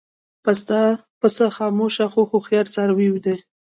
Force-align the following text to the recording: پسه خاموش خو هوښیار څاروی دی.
پسه 1.21 1.45
خاموش 1.55 1.95
خو 2.11 2.21
هوښیار 2.31 2.65
څاروی 2.73 3.07
دی. 3.25 3.35